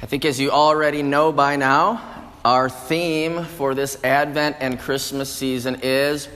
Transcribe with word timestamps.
I 0.00 0.06
think, 0.06 0.24
as 0.24 0.38
you 0.38 0.52
already 0.52 1.02
know 1.02 1.32
by 1.32 1.56
now, 1.56 2.00
our 2.44 2.68
theme 2.70 3.44
for 3.44 3.74
this 3.74 4.02
Advent 4.04 4.56
and 4.60 4.78
Christmas 4.78 5.32
season 5.32 5.80
is 5.82 6.28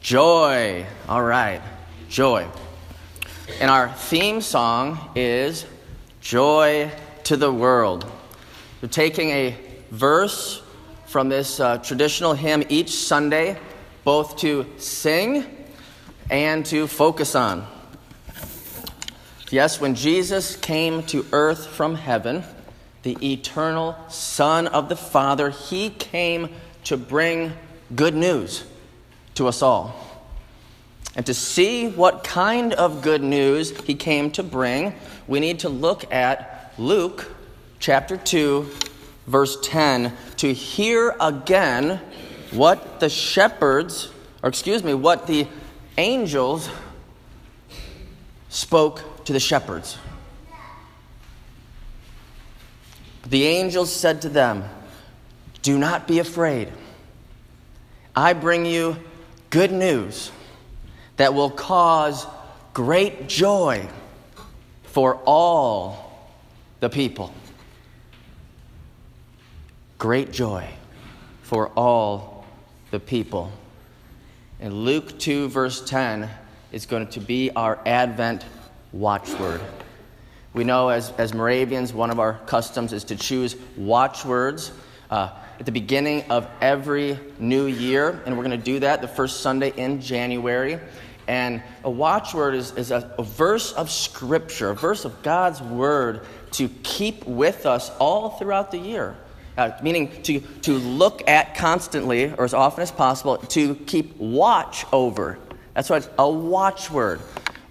joy. 0.00 0.86
All 1.06 1.22
right, 1.22 1.60
joy. 2.08 2.46
And 3.60 3.70
our 3.70 3.90
theme 3.90 4.40
song 4.40 5.10
is 5.14 5.66
Joy 6.22 6.90
to 7.24 7.36
the 7.36 7.52
World. 7.52 8.10
We're 8.80 8.88
taking 8.88 9.28
a 9.28 9.54
verse 9.90 10.62
from 11.04 11.28
this 11.28 11.60
uh, 11.60 11.76
traditional 11.78 12.32
hymn 12.32 12.64
each 12.70 12.90
Sunday, 12.90 13.58
both 14.04 14.38
to 14.38 14.64
sing 14.78 15.44
and 16.30 16.64
to 16.66 16.86
focus 16.86 17.34
on. 17.34 17.66
Yes, 19.50 19.78
when 19.78 19.94
Jesus 19.94 20.56
came 20.56 21.02
to 21.04 21.26
earth 21.32 21.66
from 21.66 21.96
heaven, 21.96 22.44
the 23.04 23.16
eternal 23.32 23.96
Son 24.08 24.66
of 24.66 24.88
the 24.88 24.96
Father, 24.96 25.50
he 25.50 25.90
came 25.90 26.48
to 26.84 26.96
bring 26.96 27.52
good 27.94 28.14
news 28.14 28.64
to 29.34 29.46
us 29.46 29.62
all. 29.62 29.94
And 31.14 31.24
to 31.26 31.34
see 31.34 31.88
what 31.88 32.24
kind 32.24 32.72
of 32.72 33.02
good 33.02 33.22
news 33.22 33.78
he 33.82 33.94
came 33.94 34.30
to 34.32 34.42
bring, 34.42 34.94
we 35.28 35.38
need 35.38 35.60
to 35.60 35.68
look 35.68 36.10
at 36.12 36.72
Luke 36.78 37.30
chapter 37.78 38.16
2, 38.16 38.68
verse 39.26 39.58
10, 39.62 40.12
to 40.38 40.52
hear 40.52 41.14
again 41.20 42.00
what 42.52 43.00
the 43.00 43.10
shepherds, 43.10 44.10
or 44.42 44.48
excuse 44.48 44.82
me, 44.82 44.94
what 44.94 45.26
the 45.26 45.46
angels 45.98 46.70
spoke 48.48 49.24
to 49.26 49.32
the 49.34 49.40
shepherds. 49.40 49.98
The 53.26 53.44
angels 53.44 53.92
said 53.92 54.22
to 54.22 54.28
them, 54.28 54.64
Do 55.62 55.78
not 55.78 56.06
be 56.06 56.18
afraid. 56.18 56.70
I 58.14 58.32
bring 58.32 58.66
you 58.66 58.96
good 59.50 59.72
news 59.72 60.30
that 61.16 61.34
will 61.34 61.50
cause 61.50 62.26
great 62.72 63.28
joy 63.28 63.88
for 64.84 65.16
all 65.24 66.30
the 66.80 66.90
people. 66.90 67.32
Great 69.98 70.32
joy 70.32 70.68
for 71.42 71.68
all 71.70 72.46
the 72.90 73.00
people. 73.00 73.50
And 74.60 74.84
Luke 74.84 75.18
2, 75.18 75.48
verse 75.48 75.84
10 75.88 76.28
is 76.72 76.86
going 76.86 77.08
to 77.08 77.20
be 77.20 77.50
our 77.50 77.78
Advent 77.86 78.44
watchword. 78.92 79.60
We 80.54 80.62
know 80.62 80.88
as, 80.88 81.10
as 81.18 81.34
Moravians, 81.34 81.92
one 81.92 82.10
of 82.10 82.20
our 82.20 82.34
customs 82.46 82.92
is 82.92 83.02
to 83.04 83.16
choose 83.16 83.56
watchwords 83.76 84.70
uh, 85.10 85.30
at 85.58 85.66
the 85.66 85.72
beginning 85.72 86.30
of 86.30 86.48
every 86.60 87.18
new 87.40 87.66
year, 87.66 88.22
and 88.24 88.36
we're 88.36 88.44
going 88.44 88.56
to 88.56 88.64
do 88.64 88.78
that 88.78 89.02
the 89.02 89.08
first 89.08 89.40
Sunday 89.40 89.72
in 89.76 90.00
January. 90.00 90.78
And 91.26 91.60
a 91.82 91.90
watchword 91.90 92.54
is, 92.54 92.70
is 92.76 92.92
a, 92.92 93.12
a 93.18 93.24
verse 93.24 93.72
of 93.72 93.90
Scripture, 93.90 94.70
a 94.70 94.76
verse 94.76 95.04
of 95.04 95.24
God's 95.24 95.60
Word 95.60 96.20
to 96.52 96.68
keep 96.84 97.26
with 97.26 97.66
us 97.66 97.90
all 97.98 98.30
throughout 98.30 98.70
the 98.70 98.78
year. 98.78 99.16
Uh, 99.58 99.72
meaning 99.82 100.22
to, 100.22 100.38
to 100.62 100.74
look 100.74 101.28
at 101.28 101.56
constantly, 101.56 102.32
or 102.32 102.44
as 102.44 102.54
often 102.54 102.82
as 102.82 102.92
possible, 102.92 103.38
to 103.38 103.74
keep 103.74 104.16
watch 104.18 104.84
over. 104.92 105.36
That's 105.74 105.90
what 105.90 106.08
a 106.16 106.30
watchword 106.30 107.20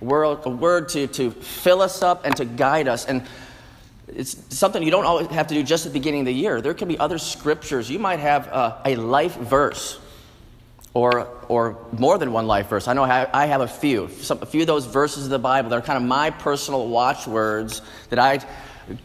word, 0.04 0.40
a 0.46 0.50
word 0.50 0.90
to, 0.90 1.08
to 1.08 1.32
fill 1.32 1.82
us 1.82 2.04
up 2.04 2.26
and 2.26 2.36
to 2.38 2.46
guide 2.46 2.88
us. 2.88 3.06
And 3.06 3.24
it's 4.08 4.38
something 4.56 4.84
you 4.84 4.92
don't 4.92 5.06
always 5.06 5.28
have 5.28 5.48
to 5.48 5.56
do 5.56 5.64
just 5.64 5.86
at 5.86 5.94
the 5.94 6.00
beginning 6.00 6.22
of 6.22 6.26
the 6.28 6.34
year. 6.34 6.62
There 6.62 6.74
can 6.74 6.88
be 6.88 6.98
other 7.00 7.18
scriptures. 7.18 7.90
You 7.90 8.00
might 8.00 8.20
have 8.20 8.48
a, 8.48 8.82
a 8.86 8.96
life 8.96 9.36
verse 9.36 10.00
or, 10.94 11.28
or 11.48 11.78
more 11.98 12.18
than 12.18 12.32
one 12.32 12.48
life 12.48 12.68
verse. 12.68 12.88
I 12.88 12.94
know 12.94 13.04
I 13.04 13.46
have 13.46 13.62
a 13.62 13.68
few. 13.68 14.10
Some, 14.10 14.40
a 14.42 14.46
few 14.46 14.62
of 14.62 14.68
those 14.68 14.86
verses 14.86 15.26
of 15.26 15.32
the 15.32 15.40
Bible 15.40 15.70
that 15.70 15.78
are 15.78 15.82
kind 15.82 15.98
of 15.98 16.04
my 16.04 16.30
personal 16.30 16.88
watchwords 16.88 17.82
that 18.10 18.20
I 18.20 18.40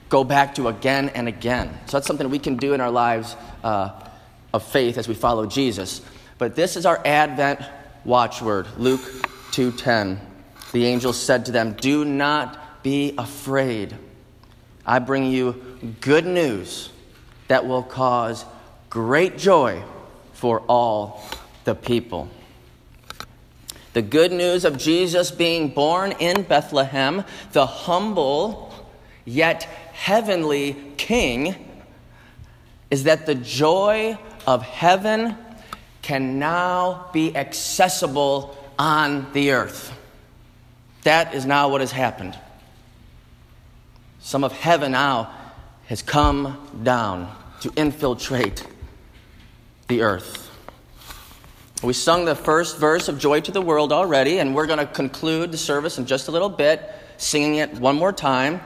go 0.08 0.24
back 0.24 0.56
to 0.56 0.68
again 0.68 1.08
and 1.10 1.28
again. 1.28 1.72
So 1.86 1.96
that's 1.96 2.06
something 2.06 2.28
we 2.28 2.38
can 2.38 2.56
do 2.56 2.74
in 2.74 2.80
our 2.80 2.90
lives 2.90 3.36
uh, 3.62 3.90
of 4.52 4.62
faith 4.64 4.98
as 4.98 5.08
we 5.08 5.14
follow 5.14 5.46
Jesus. 5.46 6.02
But 6.36 6.54
this 6.54 6.76
is 6.76 6.84
our 6.84 7.00
Advent 7.04 7.60
watchword, 8.04 8.66
Luke 8.76 9.00
2:10. 9.52 10.18
The 10.72 10.86
angel 10.86 11.12
said 11.12 11.46
to 11.46 11.52
them, 11.52 11.72
Do 11.72 12.04
not 12.04 12.82
be 12.82 13.14
afraid. 13.16 13.96
I 14.84 14.98
bring 14.98 15.30
you 15.30 15.78
good 16.00 16.26
news 16.26 16.90
that 17.48 17.66
will 17.66 17.82
cause 17.82 18.44
great 18.90 19.38
joy 19.38 19.82
for 20.32 20.60
all 20.60 21.22
the 21.64 21.74
people. 21.74 22.28
The 23.92 24.02
good 24.02 24.32
news 24.32 24.64
of 24.64 24.78
Jesus 24.78 25.30
being 25.30 25.68
born 25.68 26.12
in 26.12 26.42
Bethlehem, 26.42 27.24
the 27.52 27.66
humble 27.66 28.72
yet 29.24 29.64
heavenly 29.92 30.76
King, 30.96 31.56
is 32.90 33.04
that 33.04 33.26
the 33.26 33.34
joy 33.34 34.18
of 34.46 34.62
heaven 34.62 35.36
can 36.00 36.38
now 36.38 37.10
be 37.12 37.36
accessible 37.36 38.56
on 38.78 39.30
the 39.32 39.50
earth. 39.50 39.92
That 41.08 41.32
is 41.32 41.46
now 41.46 41.70
what 41.70 41.80
has 41.80 41.90
happened. 41.90 42.38
Some 44.20 44.44
of 44.44 44.52
heaven 44.52 44.92
now 44.92 45.32
has 45.86 46.02
come 46.02 46.68
down 46.82 47.34
to 47.62 47.72
infiltrate 47.76 48.62
the 49.86 50.02
earth. 50.02 50.50
We 51.82 51.94
sung 51.94 52.26
the 52.26 52.34
first 52.34 52.76
verse 52.76 53.08
of 53.08 53.18
Joy 53.18 53.40
to 53.40 53.50
the 53.50 53.62
World 53.62 53.90
already, 53.90 54.38
and 54.38 54.54
we're 54.54 54.66
going 54.66 54.80
to 54.80 54.84
conclude 54.84 55.50
the 55.50 55.56
service 55.56 55.96
in 55.96 56.04
just 56.04 56.28
a 56.28 56.30
little 56.30 56.50
bit, 56.50 56.86
singing 57.16 57.54
it 57.54 57.72
one 57.78 57.96
more 57.96 58.12
time. 58.12 58.60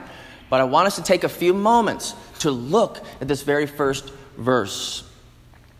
But 0.49 0.59
I 0.59 0.65
want 0.65 0.87
us 0.87 0.97
to 0.97 1.01
take 1.01 1.23
a 1.23 1.29
few 1.29 1.53
moments 1.53 2.13
to 2.39 2.51
look 2.51 2.99
at 3.21 3.29
this 3.29 3.41
very 3.41 3.67
first 3.67 4.11
verse. 4.37 5.09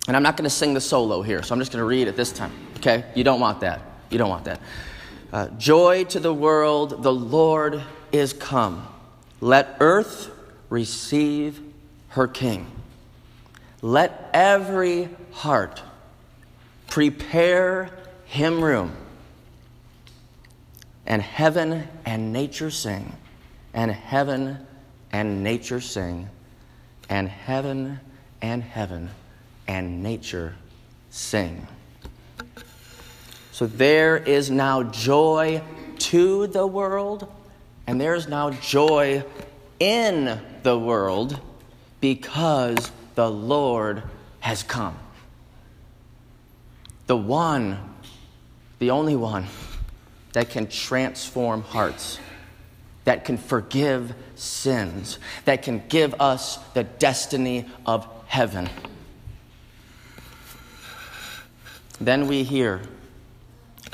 And 0.07 0.16
I'm 0.16 0.23
not 0.23 0.38
going 0.38 0.46
to 0.50 0.56
sing 0.56 0.73
the 0.73 0.79
solo 0.79 1.23
here, 1.23 1.44
so 1.44 1.53
I'm 1.53 1.59
just 1.59 1.73
going 1.73 1.81
to 1.81 1.85
read 1.85 2.07
it 2.07 2.16
this 2.16 2.31
time. 2.31 2.53
Okay? 2.78 3.03
You 3.16 3.25
don't 3.25 3.41
want 3.41 3.59
that. 3.59 3.81
You 4.09 4.18
don't 4.18 4.29
want 4.29 4.46
that. 4.46 4.62
Uh, 5.34 5.48
Joy 5.58 6.04
to 6.04 6.20
the 6.20 6.32
world, 6.32 7.02
the 7.02 7.12
Lord 7.12 7.82
is 8.12 8.34
come. 8.34 8.88
Let 9.42 9.78
earth 9.80 10.30
receive 10.70 11.60
her 12.10 12.28
King. 12.28 12.68
Let 13.82 14.30
every 14.32 15.10
heart 15.32 15.82
prepare 16.86 17.90
him 18.26 18.64
room. 18.64 18.96
And 21.08 21.20
heaven 21.20 21.88
and 22.06 22.32
nature 22.32 22.70
sing, 22.70 23.12
and 23.74 23.92
heaven 23.92 24.60
and 25.12 25.44
nature 25.44 25.82
sing, 25.82 26.30
and 27.10 27.28
heaven 27.28 28.00
and 28.40 28.62
heaven 28.62 29.10
and 29.68 30.04
nature 30.04 30.54
sing. 31.10 31.68
So 33.53 33.68
there 33.68 34.18
is 34.18 34.50
now 34.50 34.81
joy 34.81 35.62
to 36.00 36.47
the 36.47 36.66
world, 36.66 37.31
and 37.86 38.02
there 38.02 38.16
is 38.16 38.28
now 38.28 38.50
joy 38.50 39.24
in 39.80 40.41
the 40.64 40.78
world 40.78 41.40
because 42.02 42.91
the 43.14 43.30
Lord 43.30 44.02
has 44.40 44.64
come. 44.64 44.97
The 47.06 47.16
one, 47.16 47.78
the 48.80 48.90
only 48.90 49.16
one 49.16 49.46
that 50.31 50.50
can 50.50 50.66
transform 50.66 51.62
hearts, 51.62 52.18
that 53.03 53.24
can 53.24 53.38
forgive 53.38 54.16
sins, 54.34 55.20
that 55.46 55.62
can 55.62 55.84
give 55.90 56.20
us 56.20 56.58
the 56.74 56.85
destiny 56.85 57.70
of 57.85 58.08
heaven. 58.26 58.67
Then 62.02 62.26
we 62.28 62.41
hear 62.41 62.82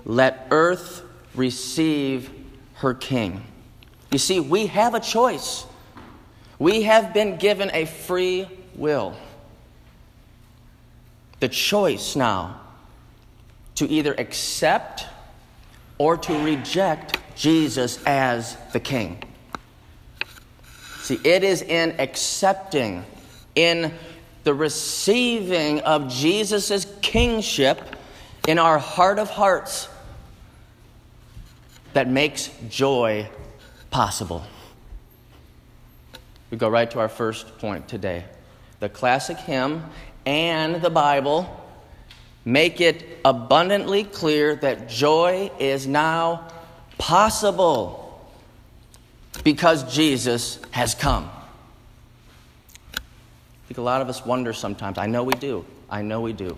let 0.05 0.47
earth 0.51 1.03
receive 1.35 2.29
her 2.75 2.93
king. 2.93 3.43
You 4.11 4.17
see, 4.17 4.39
we 4.39 4.67
have 4.67 4.95
a 4.95 4.99
choice. 4.99 5.65
We 6.57 6.83
have 6.83 7.13
been 7.13 7.37
given 7.37 7.69
a 7.73 7.85
free 7.85 8.47
will. 8.75 9.15
The 11.39 11.49
choice 11.49 12.15
now 12.15 12.59
to 13.75 13.87
either 13.87 14.13
accept 14.17 15.05
or 15.97 16.17
to 16.17 16.43
reject 16.43 17.17
Jesus 17.35 18.03
as 18.05 18.57
the 18.73 18.79
king. 18.79 19.23
See, 21.01 21.19
it 21.23 21.43
is 21.43 21.61
in 21.61 21.95
accepting, 21.99 23.05
in 23.55 23.93
the 24.43 24.53
receiving 24.53 25.81
of 25.81 26.09
Jesus' 26.09 26.85
kingship 27.01 27.95
in 28.49 28.57
our 28.57 28.79
heart 28.79 29.19
of 29.19 29.29
hearts 29.29 29.87
that 31.93 32.07
makes 32.07 32.49
joy 32.67 33.29
possible. 33.91 34.43
we 36.49 36.57
go 36.57 36.67
right 36.67 36.89
to 36.89 36.97
our 36.97 37.09
first 37.09 37.59
point 37.59 37.87
today. 37.87 38.25
The 38.79 38.89
classic 38.89 39.37
hymn 39.37 39.85
and 40.25 40.81
the 40.81 40.89
Bible 40.89 41.63
make 42.43 42.81
it 42.81 43.19
abundantly 43.23 44.03
clear 44.03 44.55
that 44.55 44.89
joy 44.89 45.51
is 45.59 45.85
now 45.85 46.47
possible 46.97 48.27
because 49.43 49.95
Jesus 49.95 50.59
has 50.71 50.95
come. 50.95 51.29
I 52.95 52.97
think 53.67 53.77
a 53.77 53.83
lot 53.83 54.01
of 54.01 54.09
us 54.09 54.25
wonder 54.25 54.53
sometimes. 54.53 54.97
I 54.97 55.05
know 55.05 55.23
we 55.23 55.35
do. 55.35 55.65
I 55.87 56.01
know 56.01 56.21
we 56.21 56.33
do. 56.33 56.57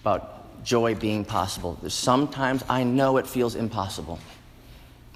About 0.00 0.41
joy 0.64 0.94
being 0.94 1.24
possible. 1.24 1.78
Sometimes 1.88 2.64
I 2.68 2.84
know 2.84 3.16
it 3.16 3.26
feels 3.26 3.54
impossible. 3.54 4.18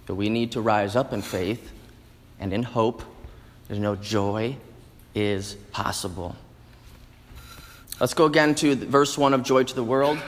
But 0.07 0.15
we 0.15 0.29
need 0.29 0.53
to 0.53 0.61
rise 0.61 0.97
up 0.97 1.13
in 1.13 1.23
faith 1.23 1.73
and 2.39 2.53
in 2.53 2.63
hope. 2.63 3.03
There's 3.69 3.81
no 3.81 3.97
joy 3.97 4.57
is 5.15 5.55
possible. 5.73 6.37
Let's 7.99 8.15
go 8.15 8.27
again 8.27 8.55
to 8.57 8.77
verse 8.77 9.17
1 9.17 9.33
of 9.35 9.43
Joy 9.43 9.65
to 9.65 9.75
the 9.75 9.83
World 9.83 10.19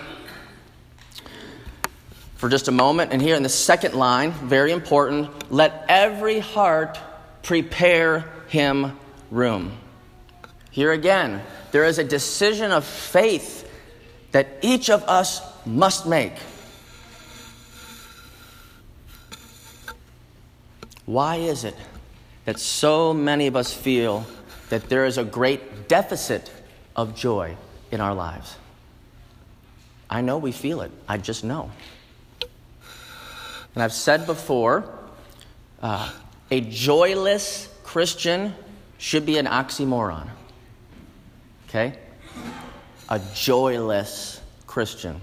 for 2.36 2.48
just 2.48 2.68
a 2.68 2.72
moment. 2.72 3.12
And 3.12 3.20
here 3.20 3.36
in 3.36 3.42
the 3.42 3.48
second 3.48 3.94
line, 3.94 4.32
very 4.32 4.72
important 4.72 5.52
let 5.52 5.84
every 5.88 6.38
heart 6.38 6.98
prepare 7.42 8.24
him 8.48 8.98
room. 9.30 9.72
Here 10.70 10.92
again, 10.92 11.42
there 11.72 11.84
is 11.84 11.98
a 11.98 12.04
decision 12.04 12.72
of 12.72 12.84
faith 12.84 13.67
that 14.38 14.46
each 14.62 14.88
of 14.88 15.02
us 15.08 15.42
must 15.66 16.06
make. 16.06 16.34
Why 21.06 21.38
is 21.38 21.64
it 21.64 21.74
that 22.44 22.60
so 22.60 23.12
many 23.12 23.48
of 23.48 23.56
us 23.56 23.74
feel 23.74 24.24
that 24.68 24.88
there 24.88 25.06
is 25.06 25.18
a 25.18 25.24
great 25.24 25.88
deficit 25.88 26.52
of 26.94 27.16
joy 27.16 27.56
in 27.90 28.00
our 28.00 28.14
lives? 28.14 28.54
I 30.08 30.20
know 30.20 30.38
we 30.38 30.52
feel 30.52 30.82
it, 30.82 30.92
I 31.08 31.18
just 31.18 31.42
know. 31.42 31.72
And 33.74 33.82
I've 33.82 33.92
said 33.92 34.24
before, 34.24 34.88
uh, 35.82 36.12
a 36.52 36.60
joyless 36.60 37.74
Christian 37.82 38.54
should 38.98 39.26
be 39.26 39.36
an 39.36 39.46
oxymoron. 39.46 40.28
Okay? 41.68 41.98
A 43.08 43.20
joyless 43.34 44.40
Christian. 44.66 45.20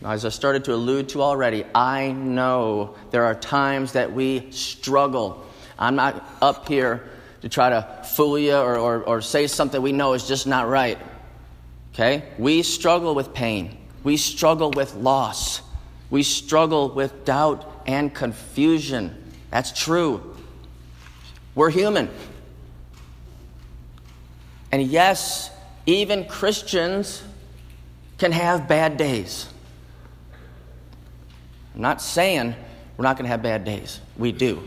Now, 0.00 0.12
as 0.12 0.24
I 0.24 0.30
started 0.30 0.64
to 0.64 0.74
allude 0.74 1.10
to 1.10 1.22
already, 1.22 1.64
I 1.74 2.12
know 2.12 2.94
there 3.10 3.24
are 3.24 3.34
times 3.34 3.92
that 3.92 4.10
we 4.12 4.50
struggle. 4.50 5.44
I'm 5.78 5.94
not 5.94 6.26
up 6.40 6.66
here 6.68 7.08
to 7.42 7.48
try 7.48 7.68
to 7.70 8.04
fool 8.04 8.38
you 8.38 8.54
or, 8.54 8.78
or, 8.78 9.02
or 9.02 9.20
say 9.20 9.46
something 9.46 9.80
we 9.80 9.92
know 9.92 10.14
is 10.14 10.26
just 10.26 10.46
not 10.46 10.68
right. 10.68 10.98
Okay? 11.92 12.24
We 12.38 12.62
struggle 12.62 13.14
with 13.14 13.34
pain, 13.34 13.76
we 14.02 14.16
struggle 14.16 14.70
with 14.70 14.94
loss. 14.94 15.62
We 16.10 16.24
struggle 16.24 16.90
with 16.90 17.24
doubt 17.24 17.82
and 17.86 18.12
confusion. 18.12 19.32
That's 19.50 19.72
true. 19.72 20.36
We're 21.54 21.70
human. 21.70 22.10
And 24.72 24.82
yes, 24.82 25.50
even 25.86 26.24
Christians 26.26 27.22
can 28.18 28.32
have 28.32 28.68
bad 28.68 28.96
days. 28.96 29.48
I'm 31.74 31.80
not 31.80 32.02
saying 32.02 32.54
we're 32.96 33.04
not 33.04 33.16
going 33.16 33.24
to 33.24 33.30
have 33.30 33.42
bad 33.42 33.64
days. 33.64 34.00
We 34.16 34.32
do. 34.32 34.62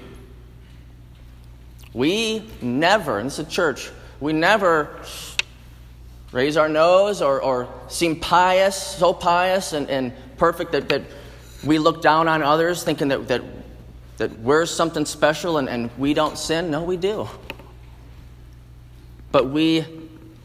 We 1.94 2.50
never, 2.62 3.20
and 3.20 3.28
this 3.28 3.38
is 3.38 3.48
a 3.48 3.50
church, 3.50 3.92
we 4.20 4.34
never 4.34 4.90
raise 6.32 6.58
our 6.58 6.68
nose 6.68 7.22
or, 7.22 7.42
or 7.42 7.70
seem 7.88 8.20
pious, 8.20 8.76
so 8.76 9.14
pious 9.14 9.74
and, 9.74 9.88
and 9.90 10.12
perfect 10.38 10.72
that, 10.72 10.90
that 10.90 11.04
we 11.64 11.78
look 11.78 12.02
down 12.02 12.28
on 12.28 12.42
others 12.42 12.84
thinking 12.84 13.10
that, 13.10 13.28
that, 13.28 13.44
that 14.18 14.40
we're 14.40 14.66
something 14.66 15.06
special 15.06 15.60
and, 15.60 15.70
and 15.70 15.92
we 15.98 16.16
don't 16.16 16.38
sin. 16.38 16.72
No, 16.72 16.84
we 16.84 16.98
do. 16.98 17.30
But 19.32 19.50
we 19.50 19.86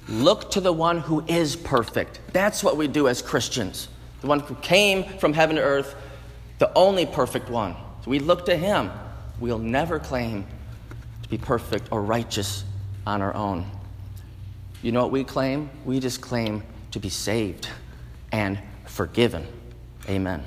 look 0.09 0.51
to 0.53 0.61
the 0.61 0.73
one 0.73 1.01
who 1.01 1.23
is 1.27 1.57
perfect. 1.57 2.21
That's 2.33 2.65
what 2.65 2.77
we 2.77 2.89
do 2.89 3.09
as 3.09 3.23
Christians. 3.23 3.89
The 4.21 4.27
one 4.27 4.41
who 4.41 4.55
came 4.57 5.05
from 5.19 5.33
heaven 5.33 5.57
to 5.57 5.63
earth, 5.63 5.95
the 6.59 6.73
only 6.75 7.07
perfect 7.07 7.51
one. 7.51 7.75
So 8.05 8.11
we 8.11 8.19
look 8.19 8.47
to 8.47 8.57
him. 8.57 8.91
We'll 9.39 9.59
never 9.59 9.99
claim 9.99 10.47
to 11.23 11.29
be 11.29 11.39
perfect 11.39 11.89
or 11.93 12.03
righteous 12.03 12.65
on 13.07 13.23
our 13.23 13.35
own. 13.35 13.71
You 14.83 14.93
know 14.93 15.03
what 15.03 15.11
we 15.11 15.25
claim? 15.25 15.71
We 15.85 16.01
just 16.01 16.21
claim 16.21 16.63
to 16.93 17.01
be 17.01 17.09
saved 17.09 17.69
and 18.33 18.59
forgiven. 18.87 19.47
Amen. 20.09 20.45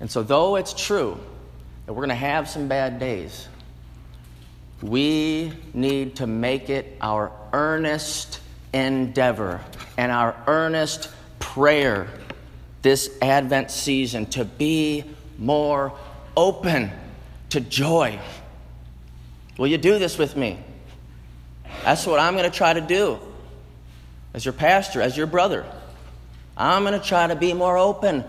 And 0.00 0.10
so, 0.10 0.22
though 0.22 0.56
it's 0.56 0.74
true 0.74 1.18
that 1.86 1.92
we're 1.92 2.00
going 2.00 2.08
to 2.10 2.14
have 2.14 2.48
some 2.48 2.68
bad 2.68 2.98
days, 2.98 3.48
we 4.84 5.50
need 5.72 6.16
to 6.16 6.26
make 6.26 6.68
it 6.68 6.98
our 7.00 7.32
earnest 7.54 8.40
endeavor 8.74 9.62
and 9.96 10.12
our 10.12 10.36
earnest 10.46 11.08
prayer 11.38 12.06
this 12.82 13.10
Advent 13.22 13.70
season 13.70 14.26
to 14.26 14.44
be 14.44 15.02
more 15.38 15.94
open 16.36 16.90
to 17.48 17.60
joy. 17.60 18.18
Will 19.56 19.68
you 19.68 19.78
do 19.78 19.98
this 19.98 20.18
with 20.18 20.36
me? 20.36 20.58
That's 21.84 22.06
what 22.06 22.20
I'm 22.20 22.36
going 22.36 22.50
to 22.50 22.56
try 22.56 22.74
to 22.74 22.82
do 22.82 23.18
as 24.34 24.44
your 24.44 24.52
pastor, 24.52 25.00
as 25.00 25.16
your 25.16 25.26
brother. 25.26 25.64
I'm 26.58 26.82
going 26.82 27.00
to 27.00 27.06
try 27.06 27.26
to 27.26 27.36
be 27.36 27.54
more 27.54 27.78
open 27.78 28.22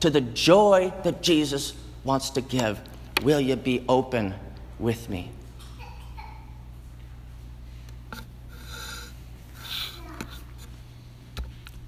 to 0.00 0.10
the 0.10 0.20
joy 0.20 0.92
that 1.02 1.22
Jesus 1.22 1.72
wants 2.04 2.28
to 2.30 2.42
give. 2.42 2.78
Will 3.22 3.40
you 3.40 3.56
be 3.56 3.82
open 3.88 4.34
with 4.78 5.08
me? 5.08 5.30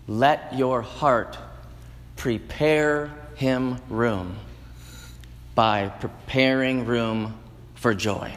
Let 0.09 0.55
your 0.55 0.83
heart 0.83 1.37
prepare 2.17 3.13
him 3.35 3.79
room 3.89 4.37
by 5.55 5.89
preparing 5.89 6.87
room 6.87 7.35
for 7.75 7.95
joy. 7.95 8.37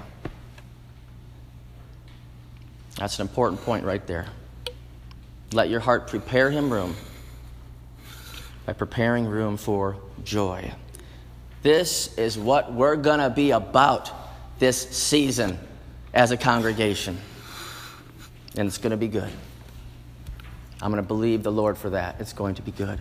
That's 2.97 3.19
an 3.19 3.27
important 3.27 3.61
point 3.61 3.85
right 3.85 4.05
there. 4.07 4.27
Let 5.53 5.69
your 5.69 5.79
heart 5.79 6.07
prepare 6.07 6.51
him 6.51 6.71
room 6.71 6.95
by 8.65 8.73
preparing 8.73 9.25
room 9.25 9.57
for 9.57 9.97
joy. 10.23 10.71
This 11.61 12.17
is 12.17 12.37
what 12.37 12.73
we're 12.73 12.95
going 12.95 13.19
to 13.19 13.29
be 13.29 13.51
about 13.51 14.11
this 14.59 14.89
season 14.89 15.57
as 16.13 16.31
a 16.31 16.37
congregation. 16.37 17.17
And 18.55 18.67
it's 18.67 18.77
going 18.77 18.91
to 18.91 18.97
be 18.97 19.07
good. 19.07 19.31
I'm 20.81 20.91
going 20.91 21.03
to 21.03 21.07
believe 21.07 21.43
the 21.43 21.51
Lord 21.51 21.77
for 21.77 21.89
that. 21.91 22.15
It's 22.19 22.33
going 22.33 22.55
to 22.55 22.61
be 22.61 22.71
good, 22.71 22.99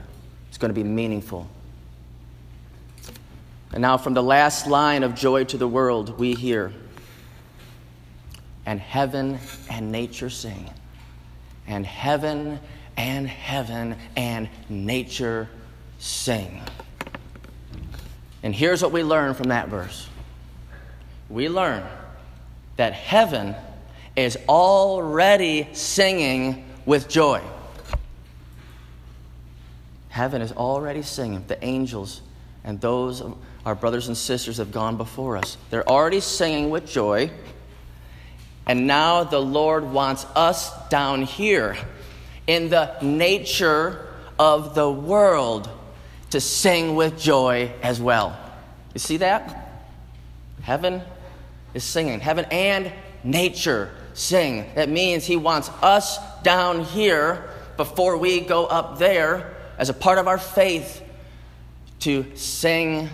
it's 0.48 0.58
going 0.58 0.70
to 0.70 0.74
be 0.74 0.84
meaningful. 0.84 1.48
And 3.72 3.82
now, 3.82 3.98
from 3.98 4.14
the 4.14 4.22
last 4.22 4.66
line 4.66 5.02
of 5.02 5.14
Joy 5.14 5.44
to 5.44 5.58
the 5.58 5.68
World, 5.68 6.18
we 6.18 6.34
hear, 6.34 6.72
and 8.64 8.80
heaven 8.80 9.38
and 9.70 9.92
nature 9.92 10.30
sing, 10.30 10.70
and 11.66 11.84
heaven 11.84 12.58
and 12.96 13.28
heaven 13.28 13.96
and 14.16 14.48
nature 14.68 15.48
sing. 15.98 16.60
And 18.42 18.54
here's 18.54 18.82
what 18.82 18.92
we 18.92 19.02
learn 19.02 19.34
from 19.34 19.48
that 19.48 19.68
verse 19.68 20.08
we 21.28 21.48
learn 21.48 21.84
that 22.76 22.94
heaven 22.94 23.54
is 24.16 24.38
already 24.48 25.68
singing 25.72 26.64
with 26.86 27.08
joy. 27.08 27.42
Heaven 30.18 30.42
is 30.42 30.50
already 30.50 31.02
singing. 31.02 31.44
The 31.46 31.64
angels 31.64 32.22
and 32.64 32.80
those 32.80 33.22
our 33.64 33.76
brothers 33.76 34.08
and 34.08 34.16
sisters 34.16 34.56
have 34.56 34.72
gone 34.72 34.96
before 34.96 35.36
us. 35.36 35.56
They're 35.70 35.88
already 35.88 36.18
singing 36.18 36.70
with 36.70 36.88
joy. 36.88 37.30
And 38.66 38.88
now 38.88 39.22
the 39.22 39.38
Lord 39.40 39.84
wants 39.84 40.26
us 40.34 40.72
down 40.88 41.22
here 41.22 41.76
in 42.48 42.68
the 42.68 42.98
nature 43.00 44.08
of 44.40 44.74
the 44.74 44.90
world 44.90 45.70
to 46.30 46.40
sing 46.40 46.96
with 46.96 47.16
joy 47.16 47.70
as 47.80 48.00
well. 48.00 48.36
You 48.94 48.98
see 48.98 49.18
that? 49.18 49.84
Heaven 50.62 51.00
is 51.74 51.84
singing. 51.84 52.18
Heaven 52.18 52.44
and 52.50 52.90
nature 53.22 53.92
sing. 54.14 54.66
That 54.74 54.88
means 54.88 55.26
He 55.26 55.36
wants 55.36 55.68
us 55.80 56.18
down 56.42 56.82
here 56.82 57.48
before 57.76 58.16
we 58.16 58.40
go 58.40 58.66
up 58.66 58.98
there 58.98 59.54
as 59.78 59.88
a 59.88 59.94
part 59.94 60.18
of 60.18 60.26
our 60.28 60.38
faith 60.38 61.02
to 62.00 62.26
sing 62.34 63.08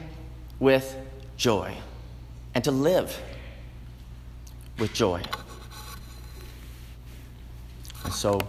with 0.59 0.97
joy 1.37 1.75
and 2.55 2.65
to 2.65 2.71
live 2.71 3.17
with 4.79 4.93
joy. 4.93 5.23
And 8.05 8.13
so, 8.13 8.41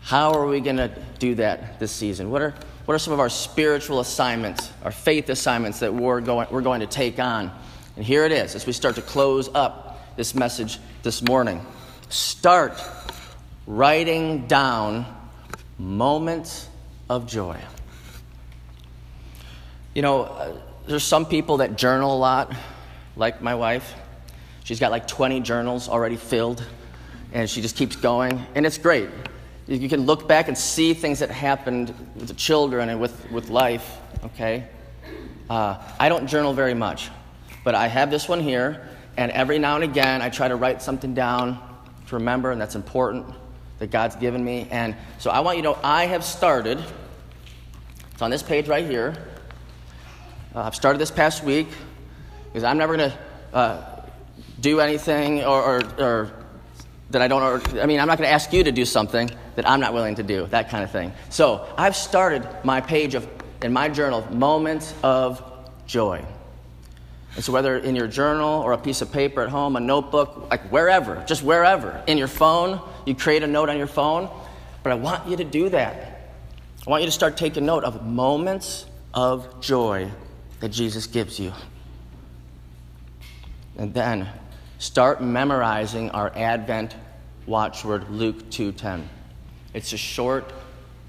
how 0.00 0.32
are 0.32 0.46
we 0.46 0.60
going 0.60 0.76
to 0.76 0.90
do 1.18 1.36
that 1.36 1.78
this 1.78 1.92
season? 1.92 2.30
What 2.30 2.42
are, 2.42 2.54
what 2.86 2.94
are 2.94 2.98
some 2.98 3.12
of 3.12 3.20
our 3.20 3.28
spiritual 3.28 4.00
assignments, 4.00 4.70
our 4.84 4.90
faith 4.90 5.28
assignments 5.28 5.80
that 5.80 5.92
we're 5.92 6.20
going, 6.20 6.48
we're 6.50 6.62
going 6.62 6.80
to 6.80 6.86
take 6.86 7.18
on? 7.18 7.50
And 7.96 8.04
here 8.04 8.24
it 8.24 8.32
is 8.32 8.54
as 8.54 8.66
we 8.66 8.72
start 8.72 8.94
to 8.96 9.02
close 9.02 9.48
up 9.54 10.16
this 10.16 10.34
message 10.34 10.78
this 11.02 11.22
morning. 11.22 11.64
Start 12.08 12.80
writing 13.66 14.46
down 14.46 15.04
moments 15.78 16.67
of 17.08 17.26
joy. 17.26 17.58
You 19.94 20.02
know, 20.02 20.22
uh, 20.22 20.56
there's 20.86 21.04
some 21.04 21.26
people 21.26 21.58
that 21.58 21.76
journal 21.76 22.14
a 22.14 22.18
lot, 22.18 22.54
like 23.16 23.42
my 23.42 23.54
wife. 23.54 23.94
She's 24.64 24.78
got 24.80 24.90
like 24.90 25.08
20 25.08 25.40
journals 25.40 25.88
already 25.88 26.16
filled, 26.16 26.64
and 27.32 27.48
she 27.48 27.62
just 27.62 27.76
keeps 27.76 27.96
going, 27.96 28.44
and 28.54 28.66
it's 28.66 28.78
great. 28.78 29.08
You 29.66 29.88
can 29.88 30.06
look 30.06 30.28
back 30.28 30.48
and 30.48 30.56
see 30.56 30.94
things 30.94 31.18
that 31.18 31.30
happened 31.30 31.94
with 32.14 32.28
the 32.28 32.34
children 32.34 32.88
and 32.88 33.00
with, 33.00 33.30
with 33.30 33.50
life, 33.50 33.98
okay? 34.24 34.68
Uh, 35.50 35.82
I 35.98 36.08
don't 36.08 36.26
journal 36.26 36.54
very 36.54 36.74
much, 36.74 37.10
but 37.64 37.74
I 37.74 37.88
have 37.88 38.10
this 38.10 38.28
one 38.28 38.40
here, 38.40 38.88
and 39.16 39.30
every 39.32 39.58
now 39.58 39.74
and 39.74 39.84
again 39.84 40.22
I 40.22 40.30
try 40.30 40.48
to 40.48 40.56
write 40.56 40.80
something 40.80 41.12
down 41.12 41.58
to 42.06 42.14
remember, 42.14 42.50
and 42.50 42.60
that's 42.60 42.76
important 42.76 43.26
that 43.78 43.90
God's 43.90 44.16
given 44.16 44.44
me. 44.44 44.68
And 44.70 44.96
so 45.18 45.30
I 45.30 45.40
want 45.40 45.56
you 45.56 45.62
to 45.62 45.70
know 45.70 45.78
I 45.82 46.06
have 46.06 46.24
started, 46.24 46.82
it's 48.12 48.22
on 48.22 48.30
this 48.30 48.42
page 48.42 48.68
right 48.68 48.84
here. 48.84 49.16
Uh, 50.54 50.62
I've 50.62 50.74
started 50.74 50.98
this 50.98 51.10
past 51.10 51.44
week 51.44 51.68
because 52.46 52.64
I'm 52.64 52.78
never 52.78 52.96
going 52.96 53.10
to 53.10 53.56
uh, 53.56 54.00
do 54.60 54.80
anything 54.80 55.44
or, 55.44 55.62
or, 55.62 55.82
or, 55.98 56.32
that 57.10 57.22
I 57.22 57.28
don't, 57.28 57.42
or, 57.42 57.80
I 57.80 57.86
mean, 57.86 58.00
I'm 58.00 58.06
not 58.06 58.18
going 58.18 58.28
to 58.28 58.34
ask 58.34 58.52
you 58.52 58.64
to 58.64 58.72
do 58.72 58.84
something 58.84 59.30
that 59.56 59.66
I'm 59.66 59.80
not 59.80 59.94
willing 59.94 60.16
to 60.16 60.22
do, 60.22 60.46
that 60.48 60.68
kind 60.68 60.84
of 60.84 60.90
thing. 60.90 61.12
So 61.30 61.66
I've 61.78 61.96
started 61.96 62.46
my 62.64 62.82
page 62.82 63.14
of, 63.14 63.26
in 63.62 63.72
my 63.72 63.88
journal, 63.88 64.26
moments 64.30 64.92
of 65.02 65.42
joy. 65.86 66.22
And 67.34 67.44
so, 67.44 67.52
whether 67.52 67.76
in 67.76 67.94
your 67.94 68.08
journal 68.08 68.62
or 68.62 68.72
a 68.72 68.78
piece 68.78 69.00
of 69.00 69.12
paper 69.12 69.42
at 69.42 69.48
home, 69.48 69.76
a 69.76 69.80
notebook, 69.80 70.48
like 70.50 70.62
wherever, 70.70 71.22
just 71.26 71.42
wherever, 71.42 72.02
in 72.06 72.18
your 72.18 72.28
phone, 72.28 72.80
you 73.06 73.14
create 73.14 73.42
a 73.42 73.46
note 73.46 73.68
on 73.68 73.78
your 73.78 73.86
phone. 73.86 74.28
But 74.82 74.92
I 74.92 74.96
want 74.96 75.28
you 75.28 75.36
to 75.36 75.44
do 75.44 75.68
that. 75.68 76.32
I 76.86 76.90
want 76.90 77.02
you 77.02 77.06
to 77.06 77.12
start 77.12 77.36
taking 77.36 77.66
note 77.66 77.84
of 77.84 78.06
moments 78.06 78.86
of 79.12 79.60
joy 79.60 80.10
that 80.60 80.70
Jesus 80.70 81.06
gives 81.06 81.38
you. 81.38 81.52
And 83.76 83.94
then 83.94 84.28
start 84.78 85.22
memorizing 85.22 86.10
our 86.10 86.32
Advent 86.34 86.96
watchword, 87.46 88.08
Luke 88.10 88.50
2:10. 88.50 89.08
It's 89.74 89.92
a 89.92 89.96
short 89.96 90.52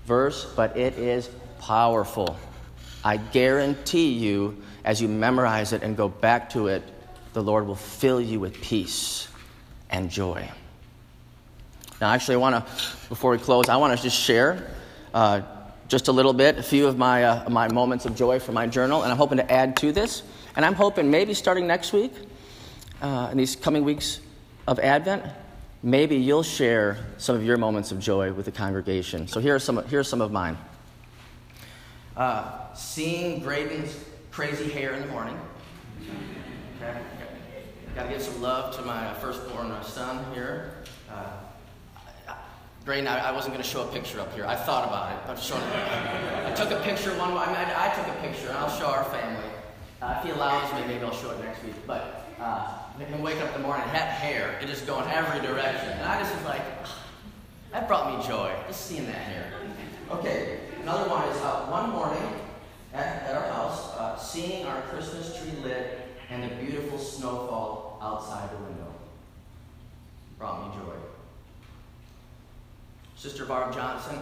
verse, 0.06 0.46
but 0.56 0.78
it 0.78 0.98
is 0.98 1.30
powerful. 1.60 2.38
I 3.04 3.18
guarantee 3.18 4.10
you 4.10 4.58
as 4.84 5.02
you 5.02 5.08
memorize 5.08 5.74
it 5.74 5.84
and 5.84 5.98
go 5.98 6.08
back 6.08 6.50
to 6.52 6.68
it, 6.68 6.84
the 7.34 7.44
Lord 7.44 7.68
will 7.68 7.76
fill 7.76 8.20
you 8.20 8.40
with 8.40 8.60
peace 8.62 9.28
and 9.90 10.10
joy. 10.10 10.50
Now, 12.02 12.12
actually, 12.12 12.36
I 12.36 12.38
want 12.38 12.56
to, 12.56 12.72
before 13.10 13.32
we 13.32 13.38
close, 13.38 13.70
I 13.70 13.78
want 13.78 13.96
to 13.98 14.02
just 14.02 14.18
share 14.18 14.72
uh, 15.14 15.42
just 15.88 16.08
a 16.08 16.12
little 16.12 16.34
bit, 16.34 16.58
a 16.58 16.64
few 16.64 16.88
of 16.88 16.98
my, 16.98 17.24
uh, 17.24 17.50
my 17.50 17.68
moments 17.68 18.06
of 18.06 18.16
joy 18.16 18.40
from 18.40 18.56
my 18.56 18.68
journal, 18.68 19.04
and 19.04 19.12
I'm 19.12 19.18
hoping 19.18 19.38
to 19.38 19.52
add 19.52 19.76
to 19.78 19.92
this. 19.92 20.24
And 20.56 20.66
I'm 20.66 20.76
hoping 20.76 21.12
maybe 21.12 21.34
starting 21.34 21.68
next 21.68 21.94
week, 21.94 22.14
uh, 23.02 23.30
in 23.32 23.38
these 23.38 23.56
coming 23.56 23.84
weeks 23.84 24.20
of 24.68 24.80
Advent, 24.80 25.24
maybe 25.84 26.16
you'll 26.16 26.44
share 26.44 27.06
some 27.18 27.36
of 27.36 27.44
your 27.44 27.58
moments 27.58 27.92
of 27.92 28.00
joy 28.00 28.34
with 28.34 28.46
the 28.46 28.52
congregation. 28.52 29.28
So 29.28 29.40
here 29.40 29.56
are 29.56 29.60
some, 29.60 29.86
here 29.88 30.00
are 30.00 30.04
some 30.04 30.22
of 30.22 30.32
mine. 30.32 30.58
Uh, 32.16 32.74
seeing 32.74 33.42
Graydon's 33.42 33.96
crazy 34.32 34.70
hair 34.70 34.94
in 34.94 35.02
the 35.02 35.08
morning. 35.08 35.38
Okay. 36.82 37.00
Got 37.96 38.04
to 38.04 38.10
give 38.10 38.22
some 38.22 38.42
love 38.42 38.76
to 38.76 38.82
my 38.84 39.14
firstborn 39.16 39.72
son 39.84 40.26
here. 40.34 40.74
Uh, 41.10 41.32
Graydon, 42.86 43.08
I, 43.08 43.30
I 43.30 43.32
wasn't 43.32 43.54
going 43.54 43.64
to 43.64 43.70
show 43.70 43.84
a 43.84 43.92
picture 43.92 44.20
up 44.20 44.34
here. 44.34 44.46
I 44.46 44.56
thought 44.56 44.88
about 44.88 45.12
it. 45.12 45.30
I'm 45.30 45.38
showing 45.38 45.64
I 45.64 46.54
took 46.56 46.72
a 46.72 46.82
picture 46.82 47.12
one. 47.18 47.32
I, 47.32 47.46
mean, 47.48 47.56
I, 47.56 47.92
I 47.92 47.96
took 47.96 48.08
a 48.08 48.18
picture, 48.22 48.48
and 48.48 48.58
I'll 48.58 48.80
show 48.80 48.86
our 48.86 49.04
family. 49.06 49.50
Uh, 50.02 50.16
if 50.18 50.24
he 50.24 50.32
allows 50.32 50.72
me, 50.74 50.88
maybe 50.88 51.04
I'll 51.04 51.14
show 51.14 51.32
it 51.32 51.44
next 51.44 51.64
week. 51.64 51.76
But 51.86 52.26
uh, 52.40 52.80
him 52.98 53.22
waking 53.22 53.42
up 53.42 53.56
in 53.56 53.62
the 53.62 53.68
morning, 53.68 53.88
had 53.90 54.08
hair, 54.08 54.58
it 54.62 54.68
just 54.68 54.88
going 54.88 55.10
every 55.10 55.46
direction, 55.46 55.90
and 55.90 56.04
I 56.04 56.20
just 56.20 56.34
was 56.36 56.46
like, 56.46 56.62
that 57.72 57.88
brought 57.88 58.18
me 58.18 58.26
joy, 58.28 58.54
just 58.68 58.86
seeing 58.86 59.06
that 59.06 59.16
hair. 59.16 59.54
Okay, 60.12 60.60
another 60.82 61.10
one 61.10 61.28
is 61.30 61.38
uh, 61.42 61.66
one 61.68 61.92
morning 61.92 62.24
at, 62.94 63.24
at 63.24 63.36
our 63.36 63.52
house, 63.52 63.94
uh, 63.98 64.09
seeing 64.22 64.66
our 64.66 64.82
Christmas 64.84 65.38
tree 65.38 65.52
lit 65.64 66.00
and 66.30 66.44
the 66.44 66.56
beautiful 66.56 66.98
snowfall 66.98 68.00
outside 68.02 68.50
the 68.52 68.64
window 68.64 68.94
brought 70.38 70.68
me 70.68 70.82
joy. 70.82 70.94
Sister 73.16 73.46
Barb 73.46 73.74
Johnson 73.74 74.20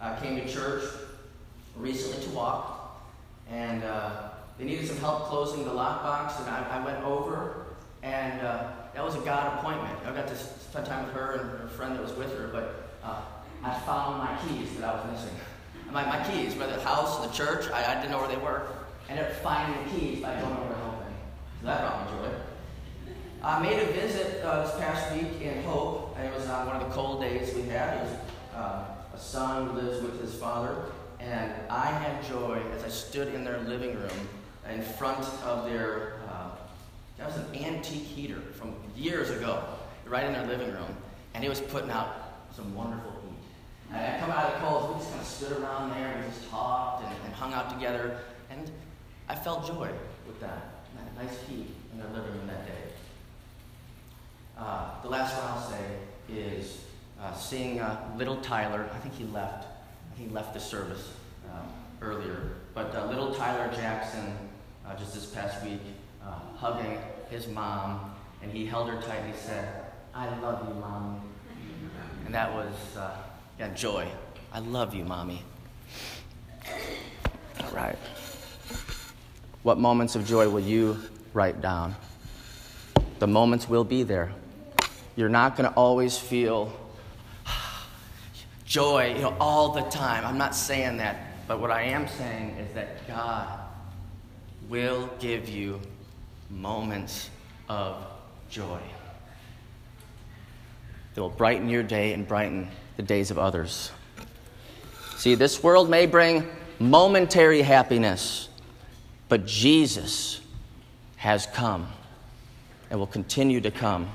uh, 0.00 0.16
came 0.16 0.36
to 0.36 0.48
church 0.48 0.84
recently 1.76 2.24
to 2.24 2.30
walk, 2.30 3.00
and 3.50 3.84
uh, 3.84 4.30
they 4.58 4.64
needed 4.64 4.88
some 4.88 4.98
help 4.98 5.24
closing 5.24 5.64
the 5.64 5.70
lockbox, 5.70 6.40
and 6.40 6.48
I, 6.50 6.80
I 6.80 6.84
went 6.84 7.04
over, 7.04 7.66
and 8.02 8.40
uh, 8.40 8.72
that 8.94 9.04
was 9.04 9.14
a 9.14 9.20
God 9.20 9.58
appointment. 9.58 9.98
I 10.06 10.12
got 10.12 10.26
to 10.28 10.36
spend 10.36 10.86
time 10.86 11.04
with 11.04 11.14
her 11.14 11.32
and 11.32 11.60
her 11.60 11.68
friend 11.68 11.94
that 11.94 12.02
was 12.02 12.12
with 12.14 12.36
her, 12.36 12.48
but 12.48 12.98
uh, 13.04 13.20
I 13.62 13.78
found 13.80 14.18
my 14.18 14.36
keys 14.48 14.74
that 14.76 14.84
I 14.84 14.94
was 14.94 15.12
missing 15.12 15.36
my, 15.90 16.04
my 16.04 16.28
keys, 16.28 16.54
whether 16.54 16.76
the 16.76 16.82
house 16.82 17.18
or 17.18 17.26
the 17.26 17.32
church, 17.32 17.70
I, 17.70 17.92
I 17.92 17.94
didn't 18.00 18.10
know 18.10 18.18
where 18.18 18.28
they 18.28 18.36
were. 18.36 18.66
Ended 19.08 19.26
up 19.26 19.32
finding 19.36 19.84
the 19.84 19.90
keys 19.90 20.22
by 20.22 20.34
going 20.40 20.56
over 20.56 20.68
to 20.68 20.80
helping. 20.80 21.14
So 21.60 21.66
that 21.66 21.80
brought 21.80 22.12
me 22.12 22.28
joy. 22.28 22.34
I 23.42 23.62
made 23.62 23.78
a 23.78 23.86
visit 23.92 24.44
uh, 24.44 24.64
this 24.64 24.74
past 24.80 25.14
week 25.14 25.40
in 25.40 25.62
Hope. 25.62 26.16
It 26.18 26.34
was 26.34 26.46
uh, 26.48 26.64
one 26.64 26.76
of 26.76 26.88
the 26.88 26.94
cold 26.94 27.20
days 27.20 27.54
we 27.54 27.62
had. 27.62 27.98
It 27.98 28.02
was 28.02 28.12
uh, 28.56 28.84
a 29.14 29.18
son 29.18 29.68
who 29.68 29.80
lives 29.80 30.02
with 30.02 30.20
his 30.20 30.34
father. 30.34 30.74
And 31.20 31.52
I 31.70 31.86
had 31.86 32.24
joy 32.24 32.60
as 32.74 32.84
I 32.84 32.88
stood 32.88 33.32
in 33.34 33.44
their 33.44 33.60
living 33.60 33.94
room 33.94 34.28
in 34.72 34.82
front 34.82 35.24
of 35.44 35.70
their, 35.70 36.14
uh, 36.28 36.50
that 37.18 37.26
was 37.26 37.36
an 37.36 37.54
antique 37.54 38.02
heater 38.02 38.40
from 38.54 38.74
years 38.96 39.30
ago, 39.30 39.62
right 40.06 40.24
in 40.24 40.32
their 40.32 40.46
living 40.46 40.72
room. 40.72 40.96
And 41.34 41.44
it 41.44 41.48
was 41.48 41.60
putting 41.60 41.90
out 41.90 42.16
some 42.54 42.74
wonderful 42.74 43.12
heat. 43.22 43.96
and 43.96 44.16
I 44.16 44.18
come 44.18 44.30
out 44.30 44.46
of 44.46 44.60
the 44.60 44.66
cold, 44.66 44.90
we 44.90 44.98
just 44.98 45.10
kind 45.10 45.20
of 45.20 45.26
stood 45.26 45.52
around 45.58 45.90
there, 45.90 46.08
and 46.08 46.32
just 46.32 46.48
talked 46.50 47.04
and, 47.04 47.14
and 47.24 47.34
hung 47.34 47.52
out 47.52 47.70
together, 47.70 48.18
I 49.28 49.34
felt 49.34 49.66
joy 49.66 49.90
with 50.26 50.40
that. 50.40 50.66
nice 51.16 51.38
heat 51.48 51.68
in 51.92 51.98
their 51.98 52.08
living 52.08 52.32
room 52.38 52.46
that 52.46 52.66
day. 52.66 52.72
Uh, 54.56 55.02
the 55.02 55.08
last 55.08 55.36
one 55.36 55.46
I'll 55.46 55.70
say 55.70 55.84
is 56.28 56.80
uh, 57.20 57.34
seeing 57.34 57.80
uh, 57.80 58.12
little 58.16 58.36
Tyler. 58.36 58.88
I 58.94 58.98
think 58.98 59.14
he 59.14 59.24
left. 59.24 59.66
He 60.16 60.28
left 60.28 60.54
the 60.54 60.60
service 60.60 61.12
um, 61.52 61.68
earlier, 62.00 62.52
but 62.74 62.94
uh, 62.94 63.06
little 63.06 63.34
Tyler 63.34 63.70
Jackson, 63.74 64.36
uh, 64.86 64.96
just 64.96 65.14
this 65.14 65.26
past 65.26 65.62
week, 65.64 65.80
uh, 66.24 66.38
hugging 66.56 66.98
his 67.30 67.48
mom, 67.48 68.14
and 68.42 68.50
he 68.50 68.64
held 68.64 68.88
her 68.88 69.00
tight 69.02 69.18
and 69.18 69.34
he 69.34 69.38
said, 69.38 69.84
"I 70.14 70.26
love 70.40 70.66
you, 70.68 70.74
Mommy. 70.74 71.20
and 72.24 72.34
that 72.34 72.52
was 72.54 72.74
yeah, 73.58 73.68
joy. 73.74 74.06
I 74.52 74.60
love 74.60 74.94
you, 74.94 75.04
mommy. 75.04 75.42
All 77.60 77.70
right. 77.72 77.96
What 79.66 79.80
moments 79.80 80.14
of 80.14 80.24
joy 80.24 80.48
will 80.48 80.60
you 80.60 80.96
write 81.34 81.60
down? 81.60 81.96
The 83.18 83.26
moments 83.26 83.68
will 83.68 83.82
be 83.82 84.04
there. 84.04 84.32
You're 85.16 85.28
not 85.28 85.56
going 85.56 85.68
to 85.68 85.74
always 85.74 86.16
feel 86.16 86.72
joy, 88.64 89.14
you 89.16 89.22
know, 89.22 89.36
all 89.40 89.72
the 89.72 89.80
time. 89.90 90.24
I'm 90.24 90.38
not 90.38 90.54
saying 90.54 90.98
that, 90.98 91.48
but 91.48 91.60
what 91.60 91.72
I 91.72 91.82
am 91.82 92.06
saying 92.06 92.50
is 92.50 92.72
that 92.74 93.08
God 93.08 93.58
will 94.68 95.10
give 95.18 95.48
you 95.48 95.80
moments 96.48 97.28
of 97.68 98.06
joy 98.48 98.78
that 101.16 101.20
will 101.20 101.28
brighten 101.28 101.68
your 101.68 101.82
day 101.82 102.12
and 102.12 102.28
brighten 102.28 102.68
the 102.96 103.02
days 103.02 103.32
of 103.32 103.38
others. 103.40 103.90
See, 105.16 105.34
this 105.34 105.60
world 105.60 105.90
may 105.90 106.06
bring 106.06 106.48
momentary 106.78 107.62
happiness, 107.62 108.48
but 109.28 109.46
Jesus 109.46 110.40
has 111.16 111.46
come 111.46 111.88
and 112.90 112.98
will 112.98 113.06
continue 113.06 113.60
to 113.60 113.70
come 113.70 114.08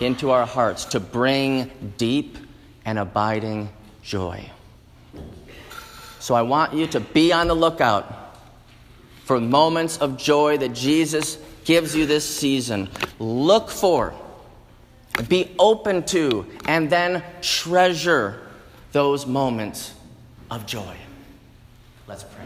into 0.00 0.30
our 0.30 0.46
hearts 0.46 0.86
to 0.86 1.00
bring 1.00 1.70
deep 1.96 2.38
and 2.84 2.98
abiding 2.98 3.68
joy. 4.02 4.48
So 6.20 6.34
I 6.34 6.42
want 6.42 6.74
you 6.74 6.86
to 6.88 7.00
be 7.00 7.32
on 7.32 7.48
the 7.48 7.54
lookout 7.54 8.36
for 9.24 9.40
moments 9.40 9.98
of 9.98 10.16
joy 10.16 10.56
that 10.58 10.72
Jesus 10.72 11.38
gives 11.64 11.94
you 11.94 12.06
this 12.06 12.24
season. 12.24 12.88
Look 13.18 13.70
for, 13.70 14.14
be 15.28 15.54
open 15.58 16.02
to, 16.04 16.46
and 16.66 16.88
then 16.88 17.22
treasure 17.42 18.40
those 18.92 19.26
moments 19.26 19.92
of 20.50 20.64
joy. 20.64 20.96
Let's 22.06 22.24
pray. 22.24 22.37